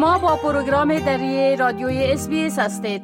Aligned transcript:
شما 0.00 0.18
با 0.18 0.36
پروگرام 0.36 0.98
دری 0.98 1.56
رادیوی 1.56 2.04
SBS 2.04 2.28
هستید. 2.58 3.02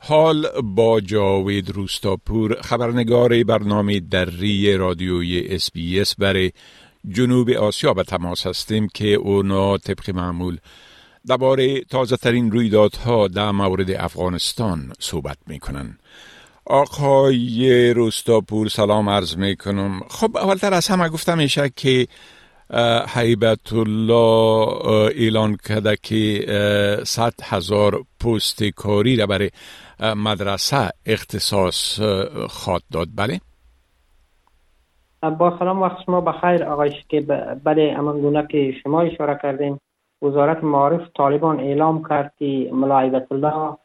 حال 0.00 0.46
با 0.62 1.00
جاوید 1.00 1.70
روستاپور 1.70 2.62
خبرنگار 2.62 3.44
برنامه 3.44 4.00
دری 4.00 4.76
رادیوی 4.76 5.46
SBS 5.48 6.04
برای 6.18 6.52
جنوب 7.08 7.50
آسیا 7.50 7.94
به 7.94 8.02
تماس 8.02 8.46
هستیم 8.46 8.88
که 8.94 9.06
اونا 9.06 9.78
طبق 9.78 10.10
معمول 10.10 10.58
درباره 11.26 11.80
تازه 11.80 12.16
ترین 12.16 12.52
رویدادها 12.52 13.28
در 13.28 13.50
مورد 13.50 13.90
افغانستان 13.90 14.92
صحبت 14.98 15.38
می‌کنن. 15.46 15.98
آقای 16.64 17.90
روستاپور 17.94 18.68
سلام 18.68 19.08
عرض 19.08 19.36
می‌کنم. 19.36 20.00
خب 20.08 20.36
اولتر 20.36 20.74
از 20.74 20.88
همه 20.88 21.08
گفتم 21.08 21.38
میشه 21.38 21.72
که 21.76 22.06
حیبت 23.14 23.72
الله 23.72 24.68
اعلان 25.16 25.56
کرده 25.68 25.96
که 26.02 26.46
صد 27.04 27.34
هزار 27.42 28.00
پست 28.24 28.64
کاری 28.64 29.16
را 29.16 29.26
برای 29.26 29.50
مدرسه 30.16 30.90
اختصاص 31.06 32.00
خواد 32.48 32.82
داد. 32.92 33.08
بله؟ 33.16 33.40
با 35.38 35.58
سلام 35.58 35.82
وقت 35.82 35.96
شما 36.06 36.20
بخیر 36.20 36.64
آقای 36.64 36.92
که 37.08 37.20
بله 37.64 37.94
امان 37.98 38.20
گونه 38.20 38.46
که 38.50 38.72
شما 38.82 39.00
اشاره 39.00 39.38
کردین 39.42 39.78
وزارت 40.22 40.64
معارف 40.64 41.00
طالبان 41.16 41.60
اعلام 41.60 42.08
کرد 42.08 42.32
که 42.38 42.70
ملاعبت 42.72 43.32
الله 43.32 43.76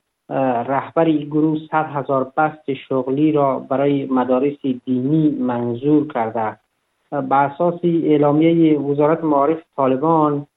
رهبر 0.64 1.12
گروه 1.12 1.60
صد 1.72 1.86
هزار 1.94 2.32
بست 2.38 2.74
شغلی 2.90 3.32
را 3.32 3.60
برای 3.60 4.06
مدارس 4.06 4.58
دینی 4.86 5.30
منظور 5.30 6.14
کرده. 6.14 6.58
به 7.12 7.36
اساس 7.36 7.80
اعلامیه 7.84 8.80
وزارت 8.80 9.24
معارف 9.24 9.58
طالبان 9.76 10.48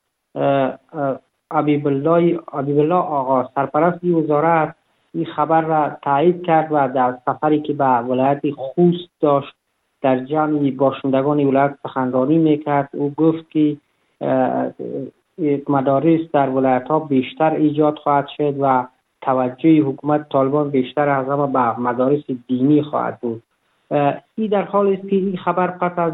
عبیب 1.50 1.86
الله 1.86 2.94
آقا 2.94 3.48
سرپرست 3.54 4.04
وزارت 4.04 4.74
این 5.14 5.24
خبر 5.24 5.60
را 5.60 5.96
تایید 6.02 6.42
کرد 6.46 6.68
و 6.70 6.88
در 6.88 7.18
سفری 7.26 7.60
که 7.60 7.72
به 7.72 7.84
ولایت 7.84 8.40
خوست 8.50 9.10
داشت 9.20 9.54
در 10.02 10.18
جمع 10.18 10.70
باشندگان 10.70 11.44
ولایت 11.46 11.74
سخنرانی 11.82 12.38
می‌کرد. 12.38 12.88
او 12.92 13.12
گفت 13.16 13.50
که 13.50 13.76
مدارس 15.68 16.20
در 16.32 16.48
ولایت 16.48 16.88
ها 16.88 16.98
بیشتر 16.98 17.50
ایجاد 17.50 17.98
خواهد 17.98 18.28
شد 18.36 18.54
و 18.60 18.86
توجه 19.22 19.80
حکومت 19.80 20.28
طالبان 20.28 20.70
بیشتر 20.70 21.08
از 21.08 21.28
همه 21.28 21.46
به 21.46 21.80
مدارس 21.80 22.22
دینی 22.46 22.82
خواهد 22.82 23.18
بود. 23.20 23.42
این 24.34 24.50
در 24.50 24.62
حال 24.62 24.92
است 24.92 25.08
که 25.08 25.16
این 25.16 25.36
خبر 25.36 25.66
پس 25.66 25.98
از 25.98 26.12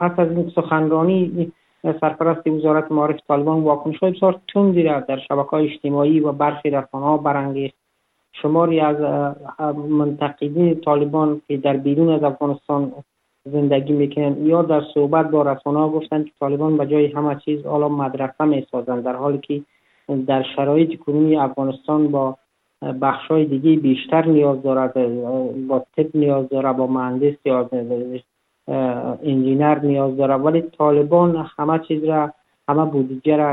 پس 0.00 0.18
از 0.18 0.30
این 0.30 0.52
سخنرانی 0.54 1.52
سرپرست 1.82 2.46
وزارت 2.46 2.92
معارف 2.92 3.20
طالبان 3.28 3.60
واکنش 3.60 3.98
های 3.98 4.12
بسیار 4.12 4.40
تندی 4.54 4.82
را 4.82 5.00
در 5.00 5.18
شبکه 5.18 5.54
اجتماعی 5.54 6.20
و 6.20 6.32
برخی 6.32 6.70
رسانه 6.70 7.04
ها 7.04 7.16
برانگیخت 7.16 7.74
شماری 8.32 8.80
از 8.80 8.96
منتقدین 9.76 10.80
طالبان 10.80 11.42
که 11.48 11.56
در 11.56 11.76
بیرون 11.76 12.08
از 12.08 12.22
افغانستان 12.22 12.92
زندگی 13.44 13.92
می‌کنن 13.92 14.46
یا 14.46 14.62
در 14.62 14.82
صحبت 14.94 15.30
با 15.30 15.42
رسانه 15.42 15.92
گفتند 15.92 16.24
که 16.24 16.32
طالبان 16.40 16.76
به 16.76 16.86
جای 16.86 17.06
همه 17.06 17.36
چیز 17.44 17.66
حالا 17.66 17.88
مدرسه 17.88 18.44
می‌سازند 18.44 19.04
در 19.04 19.16
حالی 19.16 19.38
که 19.38 19.62
در 20.26 20.44
شرایط 20.56 21.00
کنونی 21.00 21.36
افغانستان 21.36 22.08
با 22.08 22.36
بخش 22.82 23.26
های 23.26 23.44
دیگه 23.44 23.80
بیشتر 23.80 24.26
نیاز 24.26 24.62
دارد 24.62 24.94
با 25.68 25.84
طب 25.96 26.16
نیاز 26.16 26.48
دارد 26.48 26.76
با 26.76 26.86
مهندس 26.86 27.34
یا 27.44 27.68
انجینر 29.22 29.78
نیاز 29.78 30.16
دارد. 30.16 30.46
ولی 30.46 30.60
طالبان 30.60 31.46
همه 31.56 31.78
چیز 31.78 32.04
را 32.04 32.32
همه 32.68 32.84
بودجه 32.84 33.36
را 33.36 33.50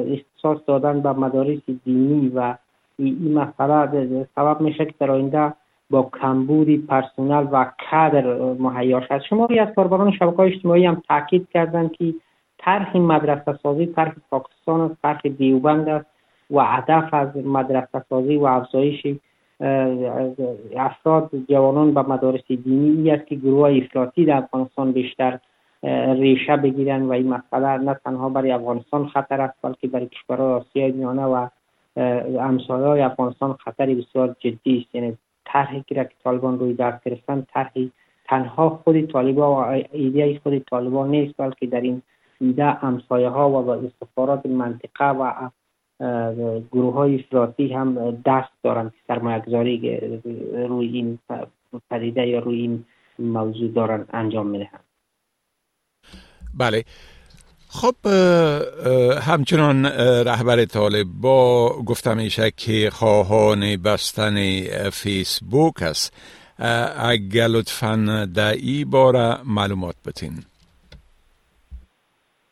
اختصاص 0.00 0.58
دادن 0.66 1.00
به 1.00 1.12
مدارس 1.12 1.58
دینی 1.84 2.32
و 2.34 2.54
این 2.98 3.38
مسئله 3.38 4.26
سبب 4.36 4.60
میشه 4.60 4.84
که 4.84 4.94
در 4.98 5.10
آینده 5.10 5.52
با 5.90 6.10
کمبودی 6.20 6.76
پرسنل 6.76 7.46
و 7.52 7.70
کادر 7.90 8.34
مهیا 8.58 9.00
شد 9.00 9.22
شماری 9.28 9.58
از 9.58 9.68
کاربران 9.76 10.10
شبکه 10.10 10.40
اجتماعی 10.40 10.86
هم 10.86 11.02
تاکید 11.08 11.48
کردند 11.48 11.92
که 11.92 12.14
طرح 12.58 12.96
مدرسه 12.96 13.58
سازی 13.62 13.86
طرح 13.86 14.14
پاکستان 14.30 14.80
است 14.80 15.02
طرح 15.02 15.20
دیوبند 15.20 15.88
است. 15.88 16.06
و 16.50 16.64
هدف 16.64 17.14
از 17.14 17.36
مدرسه 17.36 18.04
سازی 18.08 18.36
و 18.36 18.44
افزایش 18.44 19.06
افراد 20.76 21.30
جوانان 21.48 21.94
به 21.94 22.02
مدارس 22.02 22.46
دینی 22.46 23.10
ای 23.10 23.10
است 23.10 23.26
که 23.26 23.34
گروه 23.34 23.80
افراطی 23.84 24.24
در 24.24 24.36
افغانستان 24.36 24.92
بیشتر 24.92 25.38
ریشه 26.18 26.56
بگیرن 26.56 27.02
و 27.02 27.12
این 27.12 27.28
مسئله 27.28 27.76
نه 27.76 27.94
تنها 28.04 28.28
برای 28.28 28.50
افغانستان 28.50 29.08
خطر 29.08 29.40
است 29.40 29.54
بلکه 29.62 29.88
برای 29.88 30.06
کشورهای 30.06 30.52
آسیای 30.52 30.92
میانه 30.92 31.22
و 31.22 31.48
امثال 32.40 32.84
های 32.84 33.00
افغانستان 33.00 33.52
خطر 33.52 33.86
بسیار 33.86 34.36
جدی 34.40 34.78
است. 34.78 34.94
یعنی 34.94 35.18
طرحی 35.44 35.84
که 35.86 36.08
طالبان 36.24 36.58
روی 36.58 36.74
دست 36.74 37.04
گرفتن 37.04 37.46
طرحی 37.54 37.92
تنها 38.24 38.80
خود 38.84 39.12
طالبان 39.12 39.64
و 39.64 39.82
ایده 39.92 40.40
خود 40.42 40.58
طالبان 40.58 41.10
نیست 41.10 41.34
بلکه 41.36 41.66
در 41.66 41.80
این 41.80 42.02
ایده 42.40 42.84
امسایه 42.84 43.28
ها 43.28 43.50
و 43.50 43.62
با 43.62 43.74
استخبارات 43.74 44.46
منطقه 44.46 45.10
و 45.10 45.32
گروه 46.70 46.94
های 46.94 47.14
افراطی 47.14 47.72
هم 47.72 48.10
دست 48.26 48.52
دارند 48.62 48.90
که 48.90 48.96
سرمایه‌گذاری 49.08 50.00
روی 50.68 50.86
این 50.86 51.18
پدیده 51.90 52.26
یا 52.26 52.38
روی 52.38 52.60
این 52.60 52.84
موضوع 53.18 53.72
دارن 53.72 54.06
انجام 54.12 54.46
می‌دهند. 54.46 54.84
بله. 56.58 56.84
خب 57.68 57.94
همچنان 59.22 59.86
رهبر 60.26 60.64
طالب 60.64 61.06
با 61.20 61.68
گفته 61.82 62.14
میشه 62.14 62.50
که 62.56 62.90
خواهان 62.92 63.76
بستن 63.76 64.64
فیسبوک 64.90 65.82
است. 65.82 66.12
اگر 66.98 67.46
لطفا 67.46 68.28
در 68.34 68.52
ای 68.52 68.84
باره 68.84 69.36
معلومات 69.44 69.94
بتین 70.06 70.32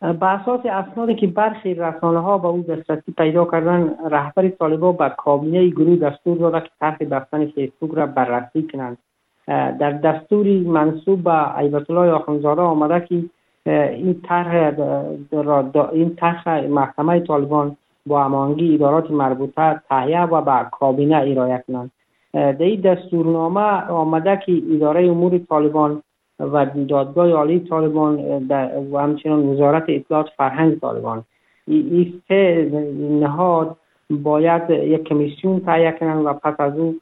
به 0.00 0.26
اساس 0.26 0.60
اسنادی 0.64 1.14
که 1.14 1.26
برخی 1.26 1.74
رسانه 1.74 2.18
ها 2.18 2.38
به 2.38 2.48
او 2.48 2.62
دسترسی 2.62 3.12
پیدا 3.18 3.44
کردن 3.44 3.94
رهبر 4.10 4.48
طالبا 4.48 4.92
به 4.92 5.12
کابینه 5.18 5.68
گروه 5.68 5.96
دستور 5.96 6.38
داده 6.38 6.60
که 6.60 6.70
طرح 6.80 6.96
بستن 6.96 7.46
فیسبوک 7.46 7.90
را 7.94 8.06
بررسی 8.06 8.68
کنند. 8.72 8.98
در 9.46 9.92
دستوری 9.92 10.60
منصوب 10.60 11.22
به 11.22 11.58
ایبت 11.58 11.90
الله 11.90 12.12
آخونزاده 12.12 12.62
آمده 12.62 13.06
که 13.06 13.24
این 13.66 14.20
طرح 14.28 14.72
این 15.92 16.16
طرح 16.16 16.66
محکمه 16.66 17.20
طالبان 17.20 17.76
با 18.06 18.24
امانگی 18.24 18.74
ادارات 18.74 19.10
مربوطه 19.10 19.80
تهیه 19.88 20.22
و 20.22 20.40
به 20.40 20.66
کابینه 20.72 21.16
ارائه 21.16 21.64
کنند. 21.68 21.90
در 22.32 22.62
این 22.62 22.80
دستورنامه 22.80 23.90
آمده 23.90 24.42
که 24.46 24.62
اداره 24.74 25.06
امور 25.06 25.38
طالبان 25.38 26.02
و 26.40 26.66
دادگاه 26.88 27.30
عالی 27.30 27.60
طالبان 27.60 28.46
و 28.92 28.98
همچنان 28.98 29.48
وزارت 29.48 29.84
اطلاعات 29.88 30.28
فرهنگ 30.36 30.80
طالبان. 30.80 31.24
این 31.66 32.22
سه 32.28 32.70
نهاد 33.20 33.76
باید 34.10 34.70
یک 34.70 35.02
کمیسیون 35.02 35.60
تهیه 35.60 35.92
کنند 35.92 36.26
و 36.26 36.32
پس 36.32 36.60
از 36.60 36.78
او 36.78 36.94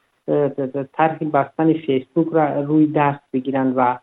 طرح 0.93 1.17
بستن 1.33 1.73
فیسبوک 1.73 2.27
را 2.31 2.61
روی 2.61 2.87
دست 2.87 3.19
بگیرند 3.33 3.73
و 3.77 3.97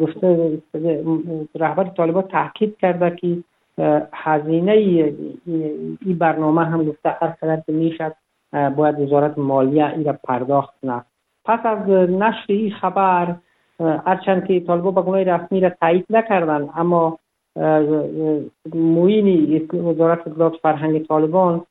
گفته 0.00 0.58
رهبر 1.54 1.84
طالبان 1.84 2.22
تاکید 2.22 2.76
کرده 2.76 3.16
که 3.16 3.38
هزینه 4.12 4.72
این 4.72 6.18
برنامه 6.18 6.64
هم 6.64 6.84
گفته 6.84 7.08
هر 7.08 7.28
قدر 7.42 7.62
می‌شد 7.68 8.14
باید 8.76 9.00
وزارت 9.00 9.38
مالیه 9.38 9.86
این 9.86 10.04
را 10.04 10.18
پرداخت 10.24 10.74
کنه 10.82 11.04
پس 11.44 11.60
از 11.64 11.88
نشر 12.10 12.44
این 12.48 12.70
خبر 12.70 13.34
هرچند 13.82 14.46
که 14.46 14.60
طالبا 14.60 14.90
به 14.90 15.02
گناه 15.02 15.22
رسمی 15.22 15.60
را 15.60 15.70
تایید 15.80 16.06
نکردند 16.10 16.70
اما 16.76 17.18
موین 18.74 19.68
وزارت 19.72 20.26
اطلاعات 20.26 20.56
فرهنگ 20.62 21.06
طالبان 21.06 21.62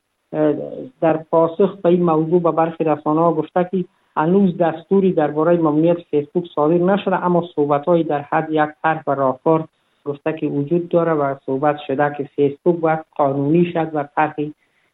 در 1.01 1.17
پاسخ 1.17 1.75
به 1.81 1.89
این 1.89 2.03
موضوع 2.03 2.41
به 2.41 2.51
برخی 2.51 2.83
رسانه 2.83 3.19
ها 3.19 3.33
گفته 3.33 3.69
که 3.71 3.85
هنوز 4.15 4.57
دستوری 4.57 5.13
درباره 5.13 5.57
ممنوعیت 5.57 5.97
فیسبوک 6.11 6.45
صادر 6.55 6.77
نشده 6.77 7.25
اما 7.25 7.43
صحبت 7.55 8.07
در 8.07 8.21
حد 8.21 8.47
یک 8.51 8.69
طرح 8.83 9.03
و 9.07 9.11
راهکار 9.11 9.67
گفته 10.05 10.33
که 10.33 10.47
وجود 10.47 10.89
داره 10.89 11.13
و 11.13 11.35
صحبت 11.45 11.77
شده 11.87 12.15
که 12.17 12.23
فیسبوک 12.23 12.79
باید 12.79 12.99
قانونی 13.15 13.65
شد 13.73 13.89
و 13.93 14.03
طرح 14.15 14.35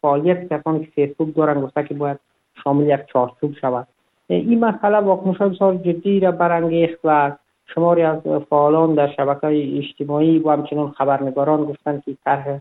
فعالیت 0.02 0.54
کسانی 0.54 0.86
که 0.86 0.92
فیسبوک 0.92 1.36
دارن 1.36 1.62
گفته 1.62 1.84
که 1.84 1.94
باید 1.94 2.20
شامل 2.64 2.88
یک 2.88 3.00
چارچوب 3.14 3.54
شود. 3.54 3.88
این 4.28 4.66
مسئله 4.66 4.98
واکنش 4.98 5.38
بسیار 5.38 5.76
جدی 5.76 6.20
را 6.20 6.32
برانگیخت 6.32 7.00
و 7.04 7.32
شماری 7.66 8.02
از 8.02 8.20
فعالان 8.50 8.96
در 8.96 9.08
شبکه 9.08 9.78
اجتماعی 9.78 10.40
و 10.40 10.50
همچنان 10.50 10.92
خبرنگاران 10.92 11.66
گفتند 11.66 12.04
که 12.04 12.18
طرح 12.26 12.60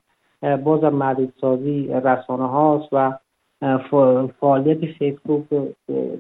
باز 0.57 0.85
محدود 0.85 1.33
سازی 1.41 1.89
رسانه 2.05 2.49
هاست 2.49 2.89
و 2.93 3.13
فعالیت 4.41 4.79
فیسبوک 4.99 5.43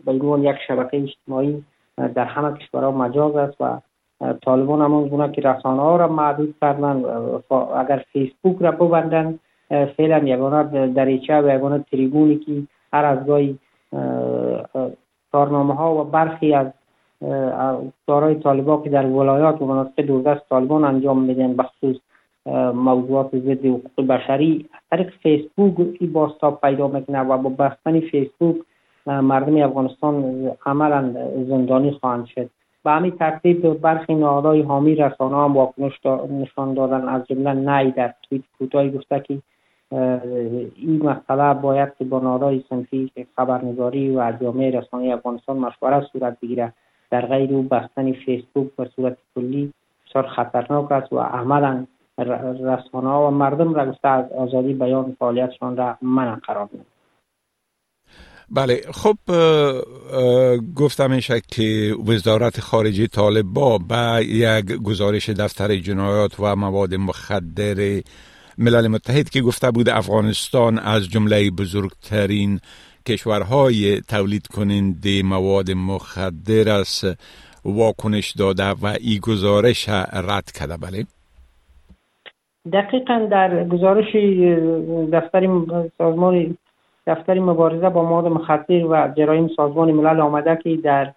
به 0.05 0.13
عنوان 0.13 0.43
یک 0.43 0.57
شبکه 0.69 1.03
اجتماعی 1.03 1.65
در 2.15 2.25
همه 2.25 2.59
کشورها 2.59 2.91
مجاز 2.91 3.37
است 3.37 3.57
و 3.61 3.79
طالبان 4.43 4.83
هم 4.83 5.09
گونه 5.09 5.33
که 5.33 5.43
رسانه 5.43 5.83
ها 5.83 5.97
را 5.97 6.09
محدود 6.09 6.55
کردن 6.61 7.05
اگر 7.77 8.05
فیسبوک 8.13 8.57
را 8.61 8.71
ببندن 8.71 9.39
فعلا 9.69 10.19
یگانه 10.19 10.87
دریچه 10.87 11.41
و 11.41 11.57
یگانه 11.57 11.85
تریبونی 11.91 12.37
که 12.37 12.63
هر 12.93 13.05
از 13.05 13.27
گاهی 13.27 13.59
کارنامه 15.33 15.75
ها 15.75 15.95
و 15.95 16.05
برخی 16.05 16.55
از 16.55 16.67
دارای 18.07 18.35
طالبان 18.35 18.83
که 18.83 18.91
در 18.91 19.07
ولایات 19.07 19.63
و 19.63 19.67
مناطق 19.67 20.03
دوردست 20.03 20.49
طالبان 20.49 20.85
انجام 20.85 21.23
میدن 21.23 21.57
بخصوص 21.57 21.97
موضوعات 22.75 23.37
ضد 23.37 23.67
حقوق 23.67 24.07
بشری. 24.09 24.67
از 24.73 24.81
طریق 24.91 25.13
فیسبوک 25.23 25.97
ای 26.01 26.07
باستاب 26.07 26.61
پیدا 26.61 26.89
می‌کنه 26.89 27.21
و 27.21 27.39
با 27.39 27.51
بستن 27.51 28.01
فیسبوک 28.01 28.57
مردم 29.07 29.63
افغانستان 29.63 30.15
عملا 30.67 31.15
زندانی 31.49 31.91
خواهند 31.91 32.27
شد. 32.27 32.51
به 32.85 32.91
همین 32.91 33.11
ترتیب 33.11 33.81
برخی 33.81 34.15
نهادهای 34.15 34.63
حامی 34.63 34.95
رسانه 34.95 35.37
هم 35.37 35.57
واکنش 35.57 36.01
نشان 36.31 36.75
دادن 36.75 37.09
از 37.09 37.27
جمله 37.27 37.55
نی 37.55 37.91
در 37.91 38.15
تویت 38.23 38.43
کوتاهی 38.59 38.91
گفته 38.91 39.21
که 39.21 39.39
این 39.91 41.03
مسئله 41.03 41.55
باید 41.55 41.89
که 41.99 42.05
با 42.05 42.21
نهادهای 42.21 42.65
صنفی 42.69 43.13
خبرنگاری 43.37 44.17
و 44.17 44.33
جامعه 44.41 44.81
رسانه 44.81 45.15
افغانستان 45.15 45.57
مشورت 45.57 46.07
صورت 46.13 46.41
بگیره 46.41 46.73
در 47.11 47.27
غیر 47.27 47.53
او 47.53 47.63
بستن 47.63 48.13
فیسبوک 48.13 48.69
به 48.77 48.91
صورت 48.97 49.17
کلی 49.35 49.73
بسیار 50.09 50.27
خطرناک 50.29 50.93
است 50.93 51.13
و 51.13 51.19
عملا 51.19 51.87
رسانه 52.19 53.09
و 53.09 53.31
مردم 53.31 53.75
را 53.75 53.95
از 54.03 54.33
آزادی 54.33 54.75
بیان 54.75 55.17
فعالیتشان 55.19 55.77
را 55.77 55.99
منع 56.03 56.37
قرار 56.37 56.69
میده 56.73 56.85
بله 58.51 58.81
خب 58.95 59.17
گفتم 60.77 61.11
میشه 61.11 61.41
که 61.49 61.95
وزارت 62.07 62.61
خارجه 62.61 63.07
طالبا 63.07 63.79
به 63.79 64.25
یک 64.27 64.73
گزارش 64.73 65.29
دفتر 65.31 65.77
جنایات 65.77 66.41
و 66.41 66.57
مواد 66.57 66.95
مخدر 66.95 68.01
ملل 68.59 68.89
متحد 68.89 69.31
که 69.31 69.41
گفته 69.41 69.71
بود 69.71 69.89
افغانستان 69.89 70.79
از 70.79 71.09
جمله 71.11 71.51
بزرگترین 71.51 72.61
کشورهای 73.09 74.01
تولید 74.01 74.47
کننده 74.47 75.23
مواد 75.23 75.71
مخدر 75.71 76.69
است. 76.69 77.05
واکنش 77.65 78.31
داده 78.31 78.71
و 78.71 78.87
ای 79.01 79.21
گزارش 79.23 79.89
رد 80.29 80.53
کرده. 80.53 80.77
بله. 80.77 81.05
دقیقا 82.73 83.29
در 83.31 83.65
گزارش 83.65 84.17
دفتر 85.13 85.49
سازمان 85.99 86.57
دفتر 87.07 87.39
مبارزه 87.39 87.89
با 87.89 88.03
مواد 88.03 88.27
مخدر 88.27 88.85
و 88.85 89.13
جرایم 89.17 89.49
سازمان 89.57 89.93
ملل 89.93 90.21
آمده 90.21 90.59
که 90.63 90.77
در 90.77 91.13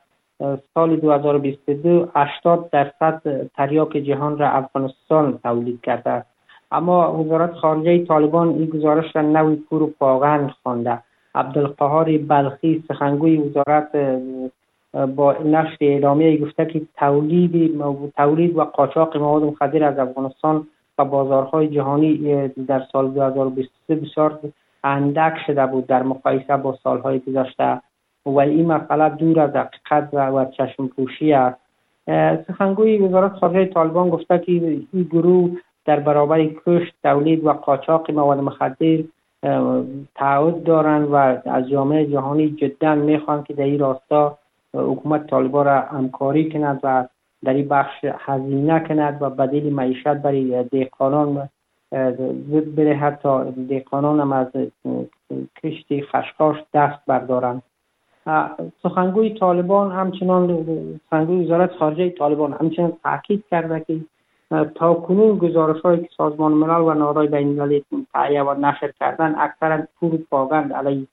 سال 0.73 0.95
2022 0.95 2.07
80 2.15 2.69
درصد 2.69 3.21
تریاک 3.55 3.97
جهان 3.97 4.37
را 4.37 4.49
افغانستان 4.49 5.39
تولید 5.43 5.81
کرده. 5.81 6.09
است 6.09 6.38
اما 6.71 7.13
وزارت 7.13 7.53
خارجه 7.53 8.05
طالبان 8.05 8.49
این 8.49 8.65
گزارش 8.65 9.15
را 9.15 9.21
نوی 9.21 9.55
پور 9.55 9.83
و 9.83 9.87
پاغن 9.99 10.53
خوانده. 10.63 10.99
عبدالقهار 11.35 12.17
بلخی 12.17 12.83
سخنگوی 12.87 13.37
وزارت 13.37 13.89
با 15.15 15.33
نشر 15.33 15.77
اعلامیه 15.81 16.37
گفته 16.37 16.65
که 16.65 16.81
تولید 16.97 17.81
تولید 18.17 18.57
و 18.57 18.63
قاچاق 18.63 19.17
مواد 19.17 19.43
مخدر 19.43 19.83
از 19.83 19.99
افغانستان 19.99 20.67
و 20.97 21.05
بازارهای 21.05 21.67
جهانی 21.67 22.47
در 22.47 22.83
سال 22.91 23.11
2023 23.11 23.95
بسیار 23.95 24.39
اندک 24.83 25.33
شده 25.47 25.65
بود 25.65 25.87
در 25.87 26.03
مقایسه 26.03 26.57
با 26.57 26.77
سالهای 26.83 27.19
گذشته 27.19 27.81
و 28.25 28.39
این 28.39 28.65
مسئله 28.71 29.09
دور 29.09 29.39
از 29.39 29.49
حقیقت 29.55 30.13
و 30.13 30.45
چشم 30.45 30.87
پوشی 30.87 31.33
است. 31.33 31.57
سخنگوی 32.47 32.97
وزارت 32.97 33.31
خارجه 33.31 33.73
طالبان 33.73 34.09
گفته 34.09 34.39
که 34.39 34.51
این 34.51 34.87
گروه 35.11 35.51
در 35.89 35.99
برابر 35.99 36.49
کشت 36.65 36.93
تولید 37.03 37.45
و 37.45 37.53
قاچاق 37.53 38.11
مواد 38.11 38.39
مخدر 38.39 38.97
تعهد 40.15 40.63
دارند 40.63 41.07
و 41.11 41.15
از 41.45 41.69
جامعه 41.69 42.05
جهانی 42.05 42.49
جدا 42.49 42.95
می‌خوان 42.95 43.43
که 43.43 43.53
در 43.53 43.63
این 43.63 43.79
راستا 43.79 44.37
حکومت 44.73 45.27
طالبان 45.27 45.65
را 45.65 45.81
همکاری 45.81 46.51
کند 46.51 46.79
و 46.83 47.07
در 47.43 47.53
این 47.53 47.67
بخش 47.67 48.05
هزینه 48.19 48.79
کند 48.79 49.21
و 49.21 49.29
بدیل 49.29 49.73
معیشت 49.73 50.07
برای 50.07 50.63
دهقانان 50.63 51.49
بره 52.77 52.93
حتی 52.93 53.51
دهقانان 53.69 54.19
هم 54.19 54.33
از 54.33 54.47
کشتی 55.63 56.01
خشخاش 56.01 56.57
دست 56.73 56.99
بردارند. 57.07 57.61
سخنگوی 58.83 59.29
طالبان 59.29 59.91
همچنان 59.91 60.65
سخنگوی 61.09 61.45
وزارت 61.45 61.71
خارجه 61.71 62.09
طالبان 62.09 62.53
همچنان 62.53 62.93
تاکید 63.03 63.43
کرده 63.51 63.79
که 63.87 63.99
تا 64.75 64.93
کنون 64.93 65.37
گزارش 65.37 65.81
هایی 65.81 66.01
که 66.01 66.09
سازمان 66.17 66.51
ملل 66.51 66.81
و 66.81 66.93
نهادهای 66.93 67.27
بین 67.27 67.47
المللی 67.47 67.85
و 68.39 68.53
نشر 68.53 68.91
کردن 68.99 69.35
اکثرا 69.37 69.79
پور 69.99 70.19
پاگند 70.29 70.73
علیه 70.73 71.07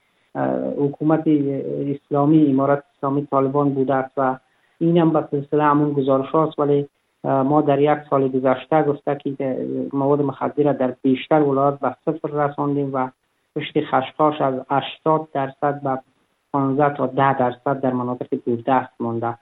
حکومت 0.79 1.25
اسلامی 1.27 2.50
امارت 2.50 2.83
اسلامی 2.97 3.27
طالبان 3.27 3.71
بوده 3.75 3.94
است 3.94 4.12
و 4.17 4.37
این 4.79 4.99
هم 4.99 5.11
به 5.11 5.25
سلسله 5.31 5.65
همون 5.65 5.93
گزارش 5.93 6.29
هاست 6.29 6.59
ولی 6.59 6.88
ما 7.25 7.62
در 7.62 7.79
یک 7.79 7.99
سال 8.11 8.29
گذشته 8.29 8.83
گفته 8.83 9.17
که 9.17 9.67
مواد 9.93 10.23
مخدر 10.23 10.73
در 10.73 10.94
بیشتر 11.03 11.43
ولایات 11.43 11.81
به 11.81 11.97
صفر 12.05 12.29
رساندیم 12.29 12.91
و 12.94 13.09
رشد 13.56 13.85
خشخاش 13.85 14.41
از 14.41 14.55
80 14.71 15.29
درصد 15.33 15.81
به 15.83 15.99
15 16.53 16.97
تا 16.97 17.06
10 17.06 17.38
درصد 17.38 17.81
در 17.81 17.93
مناطق 17.93 18.27
دوردست 18.47 18.93
مانده. 19.00 19.38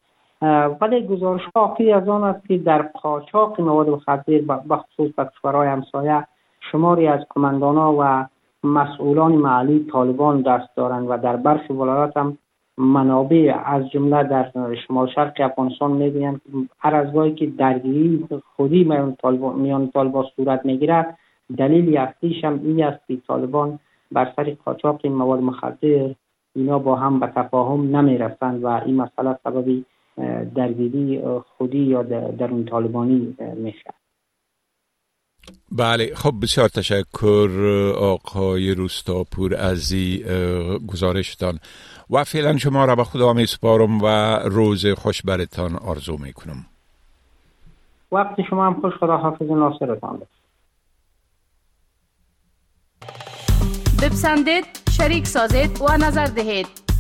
ولی 0.81 1.07
گزارش 1.07 1.43
ها 1.57 1.77
از 1.95 2.09
آن 2.09 2.25
است 2.25 2.47
که 2.49 2.59
در 2.59 2.83
قاچاق 2.83 3.61
مواد 3.61 3.89
مخدر 3.89 4.39
بخصوص 4.71 5.11
به 5.17 5.25
کشورهای 5.25 5.69
همسایه 5.69 6.27
شماری 6.61 7.07
از 7.07 7.21
کماندانا 7.31 7.95
و 7.99 8.27
مسئولان 8.65 9.33
محلی 9.33 9.87
طالبان 9.93 10.43
دست 10.43 10.77
دارند 10.77 11.07
و 11.11 11.17
در 11.17 11.37
برخی 11.37 11.73
ولایات 11.73 12.17
هم 12.17 12.39
منابع 12.79 13.57
از 13.65 13.91
جمله 13.91 14.23
در 14.23 14.75
شمال 14.87 15.07
شرق 15.07 15.33
افغانستان 15.41 15.91
می‌گویند 15.91 16.41
هر 16.79 16.95
از 16.95 17.13
گاهی 17.13 17.35
که 17.35 17.47
درگیری 17.47 18.29
خودی 18.57 18.85
میان 18.85 19.17
طالبان, 19.23 19.57
میان 19.57 19.91
طالبان 19.91 20.25
صورت 20.37 20.67
می‌گیرد 20.67 21.19
دلیل 21.59 21.97
اصلیش 21.97 22.45
هم 22.45 22.61
این 22.65 22.85
است 22.85 23.07
که 23.07 23.17
طالبان 23.27 23.79
بر 24.13 24.33
سر 24.37 24.57
قاچاق 24.65 25.07
مواد 25.07 25.41
مخدر 25.41 26.15
اینا 26.55 26.79
با 26.79 26.97
هم 26.97 27.21
به 27.21 27.27
تفاهم 27.27 27.97
نمی‌رسند 27.97 28.65
و 28.65 28.67
این 28.67 28.97
مسئله 28.97 29.39
سببی 29.45 29.85
درگیری 30.57 31.23
خودی 31.57 31.79
یا 31.79 32.03
درون 32.39 32.65
طالبانی 32.65 33.37
میشه. 33.57 33.95
بله. 35.73 36.15
خب 36.15 36.35
بسیار 36.43 36.69
تشکر 36.69 37.51
آقای 37.99 38.75
روستاپور 38.75 39.57
از 39.57 39.95
گزارشتان. 40.87 41.59
و 42.11 42.25
فعلا 42.25 42.59
شما 42.59 42.85
را 42.85 42.97
به 42.97 43.05
خدا 43.05 43.33
می 43.33 43.47
سپارم 43.47 44.03
و 44.03 44.07
روز 44.45 44.87
خوش 44.87 45.23
برتان 45.23 45.77
آرزو 45.77 46.17
می 46.17 46.33
کنم 46.33 46.67
وقت 48.13 48.43
شما 48.51 48.67
هم 48.67 48.81
خوش 48.81 48.93
خدا 49.01 49.17
حافظ 49.17 49.51
ناصرتان 49.51 50.23
بپسندید 54.03 54.65
شریک 54.91 55.27
سازید 55.27 55.83
و 55.83 55.97
نظر 55.97 56.27
دهید. 56.27 56.84